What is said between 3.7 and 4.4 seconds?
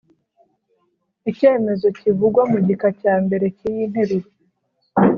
nteruro